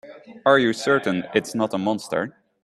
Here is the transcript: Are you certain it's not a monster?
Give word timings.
Are 0.47 0.57
you 0.57 0.73
certain 0.73 1.25
it's 1.35 1.53
not 1.53 1.75
a 1.75 1.77
monster? 1.77 2.35